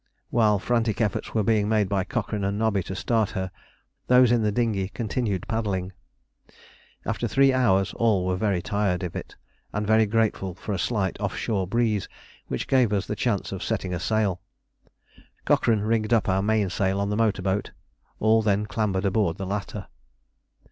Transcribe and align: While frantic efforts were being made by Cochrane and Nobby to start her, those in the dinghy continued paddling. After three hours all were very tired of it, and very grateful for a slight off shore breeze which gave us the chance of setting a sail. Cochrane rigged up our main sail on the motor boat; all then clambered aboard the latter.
While 0.31 0.57
frantic 0.57 0.99
efforts 0.99 1.35
were 1.35 1.43
being 1.43 1.69
made 1.69 1.87
by 1.87 2.05
Cochrane 2.05 2.43
and 2.43 2.57
Nobby 2.57 2.81
to 2.85 2.95
start 2.95 3.29
her, 3.37 3.51
those 4.07 4.31
in 4.31 4.41
the 4.41 4.51
dinghy 4.51 4.89
continued 4.89 5.47
paddling. 5.47 5.91
After 7.05 7.27
three 7.27 7.53
hours 7.53 7.93
all 7.93 8.25
were 8.25 8.35
very 8.35 8.63
tired 8.63 9.03
of 9.03 9.15
it, 9.15 9.35
and 9.71 9.85
very 9.85 10.07
grateful 10.07 10.55
for 10.55 10.73
a 10.73 10.79
slight 10.79 11.19
off 11.21 11.37
shore 11.37 11.67
breeze 11.67 12.09
which 12.47 12.67
gave 12.67 12.91
us 12.91 13.05
the 13.05 13.15
chance 13.15 13.51
of 13.51 13.61
setting 13.61 13.93
a 13.93 13.99
sail. 13.99 14.41
Cochrane 15.45 15.81
rigged 15.81 16.13
up 16.15 16.27
our 16.27 16.41
main 16.41 16.71
sail 16.71 16.99
on 16.99 17.11
the 17.11 17.15
motor 17.15 17.43
boat; 17.43 17.69
all 18.19 18.41
then 18.41 18.65
clambered 18.65 19.05
aboard 19.05 19.37
the 19.37 19.45
latter. 19.45 19.85